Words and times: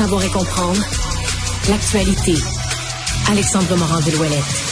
Savoir 0.00 0.24
et 0.24 0.30
comprendre 0.30 0.80
l'actualité. 1.68 2.34
Alexandre 3.30 3.76
Morand-Villouellette. 3.76 4.69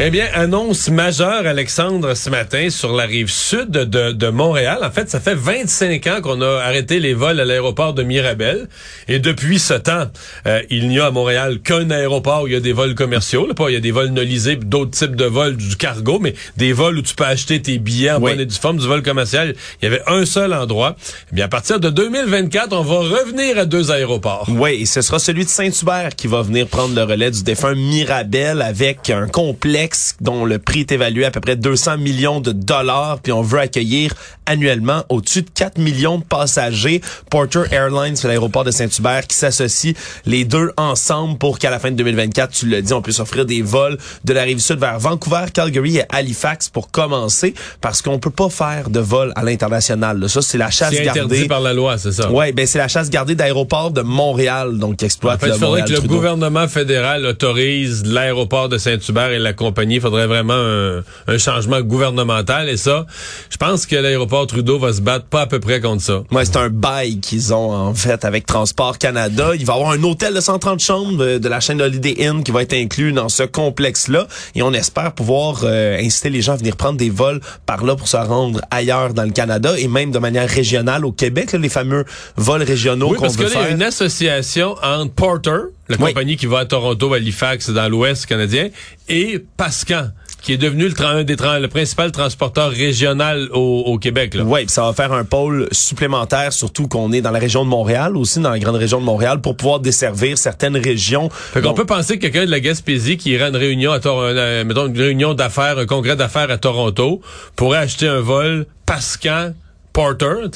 Eh 0.00 0.10
bien, 0.10 0.28
annonce 0.32 0.90
majeure, 0.90 1.44
Alexandre, 1.44 2.14
ce 2.14 2.30
matin 2.30 2.70
sur 2.70 2.94
la 2.94 3.02
rive 3.02 3.32
sud 3.32 3.70
de, 3.70 4.12
de 4.12 4.28
Montréal. 4.28 4.78
En 4.84 4.92
fait, 4.92 5.10
ça 5.10 5.18
fait 5.18 5.34
25 5.34 6.06
ans 6.06 6.20
qu'on 6.22 6.40
a 6.40 6.60
arrêté 6.60 7.00
les 7.00 7.14
vols 7.14 7.40
à 7.40 7.44
l'aéroport 7.44 7.94
de 7.94 8.04
Mirabel. 8.04 8.68
Et 9.08 9.18
depuis 9.18 9.58
ce 9.58 9.74
temps, 9.74 10.04
euh, 10.46 10.62
il 10.70 10.88
n'y 10.88 11.00
a 11.00 11.06
à 11.06 11.10
Montréal 11.10 11.58
qu'un 11.58 11.90
aéroport 11.90 12.44
où 12.44 12.46
il 12.46 12.52
y 12.52 12.56
a 12.56 12.60
des 12.60 12.72
vols 12.72 12.94
commerciaux. 12.94 13.48
Là, 13.48 13.54
pas, 13.54 13.70
il 13.70 13.74
y 13.74 13.76
a 13.76 13.80
des 13.80 13.90
vols 13.90 14.10
nolisés, 14.10 14.54
d'autres 14.54 14.92
types 14.92 15.16
de 15.16 15.24
vols, 15.24 15.56
du 15.56 15.74
cargo, 15.74 16.20
mais 16.20 16.34
des 16.56 16.72
vols 16.72 16.98
où 16.98 17.02
tu 17.02 17.16
peux 17.16 17.24
acheter 17.24 17.60
tes 17.60 17.78
billets 17.78 18.12
en 18.12 18.20
bonne 18.20 18.38
et 18.38 18.46
du 18.46 18.54
forme, 18.54 18.76
du 18.76 18.86
vol 18.86 19.02
commercial. 19.02 19.56
Il 19.82 19.86
y 19.86 19.88
avait 19.92 20.02
un 20.06 20.24
seul 20.26 20.54
endroit. 20.54 20.94
Eh 21.32 21.34
bien, 21.34 21.46
à 21.46 21.48
partir 21.48 21.80
de 21.80 21.90
2024, 21.90 22.72
on 22.72 22.82
va 22.82 22.98
revenir 22.98 23.58
à 23.58 23.64
deux 23.64 23.90
aéroports. 23.90 24.46
Oui, 24.48 24.82
et 24.82 24.86
ce 24.86 25.02
sera 25.02 25.18
celui 25.18 25.44
de 25.44 25.50
Saint-Hubert 25.50 26.14
qui 26.14 26.28
va 26.28 26.42
venir 26.42 26.68
prendre 26.68 26.94
le 26.94 27.02
relais 27.02 27.32
du 27.32 27.42
défunt 27.42 27.74
Mirabel 27.74 28.62
avec 28.62 29.10
un 29.10 29.26
complexe 29.26 29.87
dont 30.20 30.44
le 30.44 30.58
prix 30.58 30.80
est 30.80 30.92
évalué 30.92 31.24
à 31.24 31.30
peu 31.30 31.40
près 31.40 31.56
200 31.56 31.98
millions 31.98 32.40
de 32.40 32.52
dollars, 32.52 33.18
puis 33.22 33.32
on 33.32 33.42
veut 33.42 33.60
accueillir 33.60 34.14
annuellement 34.46 35.04
au-dessus 35.08 35.42
de 35.42 35.50
4 35.50 35.78
millions 35.78 36.18
de 36.18 36.24
passagers. 36.24 37.00
Porter 37.30 37.64
Airlines, 37.70 38.16
c'est 38.16 38.28
l'aéroport 38.28 38.64
de 38.64 38.70
Saint-Hubert, 38.70 39.26
qui 39.26 39.36
s'associe 39.36 39.94
les 40.24 40.44
deux 40.44 40.70
ensemble 40.76 41.38
pour 41.38 41.58
qu'à 41.58 41.70
la 41.70 41.78
fin 41.78 41.90
de 41.90 41.96
2024, 41.96 42.50
tu 42.52 42.66
le 42.66 42.82
dis, 42.82 42.92
on 42.92 43.02
puisse 43.02 43.20
offrir 43.20 43.44
des 43.44 43.62
vols 43.62 43.98
de 44.24 44.32
la 44.32 44.42
rive 44.42 44.58
sud 44.58 44.78
vers 44.78 44.98
Vancouver, 44.98 45.46
Calgary 45.52 45.98
et 45.98 46.04
Halifax 46.10 46.68
pour 46.68 46.90
commencer, 46.90 47.54
parce 47.80 48.02
qu'on 48.02 48.18
peut 48.18 48.30
pas 48.30 48.48
faire 48.48 48.90
de 48.90 49.00
vol 49.00 49.32
à 49.36 49.42
l'international. 49.42 50.28
Ça, 50.28 50.42
c'est 50.42 50.58
la 50.58 50.70
chasse 50.70 50.92
gardée. 50.92 51.20
Interdit 51.20 51.48
par 51.48 51.60
la 51.60 51.74
loi, 51.74 51.98
c'est 51.98 52.12
ça? 52.12 52.30
Ouais, 52.30 52.52
ben 52.52 52.66
c'est 52.66 52.78
la 52.78 52.88
chasse 52.88 53.10
gardée 53.10 53.34
d'aéroport 53.34 53.90
de 53.90 54.02
Montréal, 54.02 54.78
donc 54.78 54.96
qui 54.96 55.04
exploite 55.04 55.42
en 55.42 55.46
fait, 55.46 55.52
il 55.52 55.58
faudrait 55.58 55.84
que 55.84 55.92
le 55.92 56.00
gouvernement 56.00 56.68
fédéral 56.68 57.24
autorise 57.26 58.04
l'aéroport 58.04 58.68
de 58.68 58.78
Saint-Hubert 58.78 59.30
et 59.30 59.38
la 59.38 59.52
compagnie. 59.52 59.77
Il 59.82 60.00
faudrait 60.00 60.26
vraiment 60.26 60.54
un, 60.54 61.02
un 61.26 61.38
changement 61.38 61.80
gouvernemental 61.80 62.68
et 62.68 62.76
ça, 62.76 63.06
je 63.50 63.56
pense 63.56 63.86
que 63.86 63.96
l'aéroport 63.96 64.46
Trudeau 64.46 64.78
va 64.78 64.92
se 64.92 65.00
battre 65.00 65.26
pas 65.26 65.42
à 65.42 65.46
peu 65.46 65.60
près 65.60 65.80
contre 65.80 66.02
ça. 66.02 66.22
Ouais, 66.30 66.44
c'est 66.44 66.56
un 66.56 66.68
bail 66.68 67.20
qu'ils 67.20 67.54
ont 67.54 67.72
en 67.72 67.94
fait 67.94 68.24
avec 68.24 68.46
Transport 68.46 68.98
Canada. 68.98 69.50
Il 69.54 69.64
va 69.64 69.74
y 69.74 69.76
avoir 69.76 69.90
un 69.90 70.02
hôtel 70.02 70.34
de 70.34 70.40
130 70.40 70.80
chambres 70.80 71.38
de, 71.38 71.48
la 71.48 71.60
chaîne 71.60 71.80
Holiday 71.80 72.26
Inn 72.26 72.42
qui 72.44 72.50
va 72.50 72.62
être 72.62 72.74
inclus 72.74 73.12
dans 73.12 73.28
ce 73.28 73.42
complexe-là 73.42 74.26
et 74.54 74.62
on 74.62 74.72
espère 74.72 75.12
pouvoir 75.12 75.60
euh, 75.64 75.98
inciter 75.98 76.30
les 76.30 76.42
gens 76.42 76.52
à 76.52 76.56
venir 76.56 76.76
prendre 76.76 76.98
des 76.98 77.10
vols 77.10 77.40
par 77.66 77.84
là 77.84 77.96
pour 77.96 78.08
se 78.08 78.16
rendre 78.16 78.60
ailleurs 78.70 79.14
dans 79.14 79.24
le 79.24 79.30
Canada 79.30 79.72
et 79.78 79.88
même 79.88 80.10
de 80.10 80.18
manière 80.18 80.48
régionale 80.48 81.04
au 81.04 81.12
Québec, 81.12 81.52
les 81.52 81.68
fameux 81.68 82.04
vols 82.36 82.62
régionaux 82.62 83.14
qu'on 83.14 83.28
veut 83.28 83.30
faire. 83.30 83.36
parce 83.38 83.52
qu'il 83.52 83.62
y 83.62 83.64
a 83.64 83.70
une 83.70 83.82
association 83.82 84.76
entre 84.82 85.12
Porter, 85.12 85.70
la 85.88 85.96
compagnie 85.96 86.36
qui 86.36 86.46
va 86.46 86.60
à 86.60 86.64
Toronto, 86.66 87.12
Halifax, 87.12 87.70
dans 87.70 87.88
l'Ouest 87.88 88.26
canadien, 88.26 88.68
et 89.08 89.42
Pascan 89.56 90.10
qui 90.42 90.52
est 90.52 90.56
devenu 90.56 90.88
le, 90.88 91.24
des 91.24 91.36
le 91.36 91.66
principal 91.66 92.12
transporteur 92.12 92.70
régional 92.70 93.48
au, 93.52 93.98
Québec. 93.98 94.36
Oui, 94.44 94.60
ça 94.68 94.82
va 94.82 94.92
faire 94.92 95.12
un 95.12 95.24
pôle 95.24 95.68
supplémentaire, 95.72 96.52
surtout 96.52 96.86
qu'on 96.86 97.12
est 97.12 97.20
dans 97.20 97.32
la 97.32 97.38
région 97.38 97.64
de 97.64 97.68
Montréal, 97.68 98.16
aussi 98.16 98.40
dans 98.40 98.50
la 98.50 98.58
grande 98.58 98.76
région 98.76 99.00
de 99.00 99.04
Montréal, 99.04 99.40
pour 99.40 99.56
pouvoir 99.56 99.80
desservir 99.80 100.38
certaines 100.38 100.76
régions. 100.76 101.28
Fait 101.30 101.60
qu'on 101.60 101.74
peut 101.74 101.86
penser 101.86 102.16
que 102.16 102.22
quelqu'un 102.22 102.46
de 102.46 102.50
la 102.50 102.60
Gaspésie 102.60 103.16
qui 103.16 103.30
irait 103.30 103.48
une 103.48 103.56
réunion 103.56 103.92
à 103.92 104.00
Toronto, 104.00 104.36
euh, 104.36 104.64
mettons 104.64 104.86
une 104.86 104.98
réunion 104.98 105.34
d'affaires, 105.34 105.78
un 105.78 105.86
congrès 105.86 106.16
d'affaires 106.16 106.50
à 106.50 106.58
Toronto, 106.58 107.20
pourrait 107.56 107.78
acheter 107.78 108.06
un 108.06 108.20
vol 108.20 108.66
Pascan 108.86 109.52
Porter, 109.98 110.46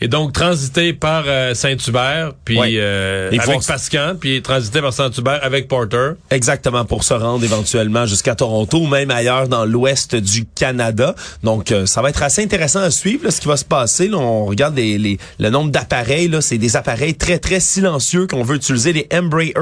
et 0.00 0.08
donc 0.08 0.32
transiter 0.32 0.92
par 0.92 1.22
euh, 1.28 1.54
Saint-Hubert, 1.54 2.32
puis 2.44 2.58
euh, 2.58 3.30
avec 3.30 3.64
Pascan, 3.64 4.16
puis 4.18 4.42
transiter 4.42 4.80
par 4.80 4.92
Saint-Hubert 4.92 5.38
avec 5.44 5.68
Porter. 5.68 6.14
Exactement, 6.32 6.84
pour 6.84 7.04
se 7.04 7.14
rendre 7.14 7.44
éventuellement 7.44 8.04
jusqu'à 8.06 8.34
Toronto 8.34 8.78
ou 8.78 8.88
même 8.88 9.12
ailleurs 9.12 9.46
dans 9.46 9.64
l'ouest 9.64 10.16
du 10.16 10.44
Canada. 10.44 11.14
Donc, 11.44 11.70
euh, 11.70 11.86
ça 11.86 12.02
va 12.02 12.08
être 12.08 12.24
assez 12.24 12.42
intéressant 12.42 12.80
à 12.80 12.90
suivre 12.90 13.30
ce 13.30 13.40
qui 13.40 13.46
va 13.46 13.56
se 13.56 13.64
passer. 13.64 14.08
Là, 14.08 14.16
on 14.18 14.44
regarde 14.46 14.76
les, 14.76 14.98
les, 14.98 15.18
le 15.38 15.50
nombre 15.50 15.70
d'appareils. 15.70 16.26
Là, 16.26 16.40
c'est 16.40 16.58
des 16.58 16.74
appareils 16.74 17.14
très, 17.14 17.38
très 17.38 17.60
silencieux 17.60 18.26
qu'on 18.26 18.42
veut 18.42 18.56
utiliser. 18.56 18.92
Les 18.92 19.06
Embraer 19.14 19.54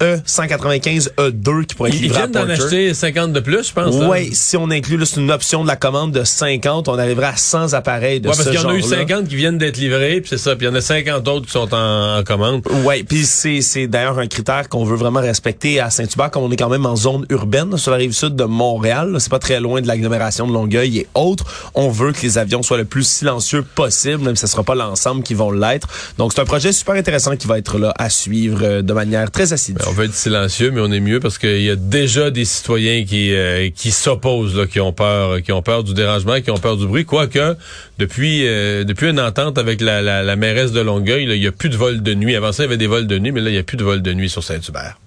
E195E2 0.00 1.64
qui 1.64 1.74
pourraient 1.74 1.88
être 1.88 2.02
Ils 2.02 2.12
viennent 2.12 2.32
d'en 2.32 2.50
acheter 2.50 2.92
50 2.92 3.32
de 3.32 3.40
plus, 3.40 3.68
je 3.68 3.72
pense. 3.72 3.94
Oui, 3.94 4.34
si 4.34 4.58
on 4.58 4.70
inclut, 4.70 5.06
c'est 5.06 5.22
une 5.22 5.30
option 5.30 5.62
de 5.62 5.68
la 5.68 5.76
commande 5.76 6.12
de 6.12 6.22
50, 6.22 6.88
on 6.88 6.98
arrivera 6.98 7.28
à 7.28 7.36
100 7.36 7.72
appareils 7.72 8.20
de 8.20 8.30
ce 8.30 8.52
genre 8.52 8.73
eu 8.76 8.82
50 8.82 9.28
qui 9.28 9.36
viennent 9.36 9.58
d'être 9.58 9.76
livrés, 9.76 10.20
puis 10.20 10.30
c'est 10.30 10.38
ça. 10.38 10.56
Puis 10.56 10.66
il 10.66 10.70
y 10.70 10.72
en 10.72 10.74
a 10.74 10.80
50 10.80 11.26
autres 11.28 11.46
qui 11.46 11.52
sont 11.52 11.68
en, 11.72 12.22
commande. 12.24 12.62
Oui, 12.84 13.02
puis 13.02 13.24
c'est, 13.24 13.60
c'est 13.60 13.86
d'ailleurs 13.86 14.18
un 14.18 14.26
critère 14.26 14.68
qu'on 14.68 14.84
veut 14.84 14.96
vraiment 14.96 15.20
respecter 15.20 15.80
à 15.80 15.90
Saint-Hubert, 15.90 16.30
comme 16.30 16.44
on 16.44 16.50
est 16.50 16.56
quand 16.56 16.68
même 16.68 16.86
en 16.86 16.96
zone 16.96 17.26
urbaine, 17.30 17.76
sur 17.76 17.90
la 17.90 17.98
rive 17.98 18.12
sud 18.12 18.36
de 18.36 18.44
Montréal. 18.44 19.16
C'est 19.18 19.30
pas 19.30 19.38
très 19.38 19.60
loin 19.60 19.80
de 19.80 19.86
l'agglomération 19.86 20.46
de 20.46 20.52
Longueuil 20.52 20.98
et 20.98 21.06
autres. 21.14 21.70
On 21.74 21.88
veut 21.88 22.12
que 22.12 22.22
les 22.22 22.38
avions 22.38 22.62
soient 22.62 22.78
le 22.78 22.84
plus 22.84 23.06
silencieux 23.06 23.62
possible, 23.62 24.22
même 24.22 24.36
si 24.36 24.42
ce 24.42 24.46
sera 24.46 24.62
pas 24.62 24.74
l'ensemble 24.74 25.22
qui 25.22 25.34
vont 25.34 25.50
l'être. 25.50 25.88
Donc 26.18 26.32
c'est 26.32 26.40
un 26.40 26.44
projet 26.44 26.72
super 26.72 26.94
intéressant 26.94 27.36
qui 27.36 27.46
va 27.46 27.58
être 27.58 27.78
là 27.78 27.92
à 27.98 28.10
suivre 28.10 28.60
euh, 28.62 28.82
de 28.82 28.92
manière 28.92 29.30
très 29.30 29.52
assidue. 29.52 29.78
Ben, 29.78 29.86
on 29.88 29.92
veut 29.92 30.06
être 30.06 30.14
silencieux, 30.14 30.70
mais 30.70 30.80
on 30.80 30.90
est 30.92 31.00
mieux 31.00 31.20
parce 31.20 31.38
qu'il 31.38 31.62
y 31.62 31.70
a 31.70 31.76
déjà 31.76 32.30
des 32.30 32.44
citoyens 32.44 33.04
qui 33.04 33.34
euh, 33.34 33.70
qui 33.74 33.90
s'opposent, 33.90 34.66
qui 34.70 34.80
ont 34.80 34.92
peur, 34.92 35.42
qui 35.42 35.52
ont 35.52 35.62
peur 35.62 35.84
du 35.84 35.94
dérangement, 35.94 36.40
qui 36.40 36.50
ont 36.50 36.58
peur 36.58 36.76
du 36.76 36.86
bruit. 36.86 37.04
Quoique 37.04 37.56
depuis 37.98 38.46
euh, 38.46 38.63
depuis 38.84 39.10
une 39.10 39.20
entente 39.20 39.58
avec 39.58 39.80
la, 39.80 40.02
la, 40.02 40.36
mairesse 40.36 40.72
de 40.72 40.80
Longueuil, 40.80 41.24
il 41.24 41.40
n'y 41.40 41.46
a 41.46 41.52
plus 41.52 41.68
de 41.68 41.76
vol 41.76 42.02
de 42.02 42.14
nuit. 42.14 42.36
Avant 42.36 42.52
ça, 42.52 42.62
il 42.62 42.66
y 42.66 42.68
avait 42.68 42.76
des 42.76 42.86
vols 42.86 43.06
de 43.06 43.18
nuit, 43.18 43.32
mais 43.32 43.40
là, 43.40 43.50
il 43.50 43.54
n'y 43.54 43.58
a 43.58 43.62
plus 43.62 43.76
de 43.76 43.84
vol 43.84 44.02
de 44.02 44.12
nuit 44.12 44.28
sur 44.28 44.42
Saint-Hubert. 44.42 44.98